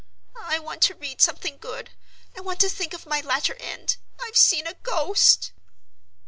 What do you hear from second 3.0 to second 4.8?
my latter end. I've seen a